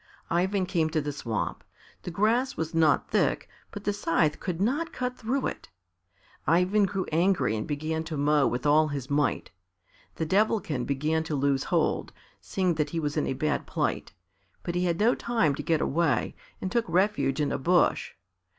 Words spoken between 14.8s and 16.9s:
had no time to get away and took